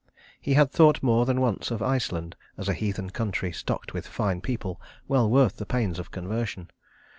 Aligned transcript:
He 0.41 0.55
had 0.55 0.71
thought 0.71 1.03
more 1.03 1.27
than 1.27 1.41
once 1.41 1.69
of 1.69 1.83
Iceland 1.83 2.35
as 2.57 2.67
a 2.67 2.73
heathen 2.73 3.11
country 3.11 3.51
stocked 3.51 3.93
with 3.93 4.07
fine 4.07 4.41
people 4.41 4.81
well 5.07 5.29
worth 5.29 5.57
the 5.57 5.65
pains 5.67 5.99
of 5.99 6.09
conversion. 6.09 6.71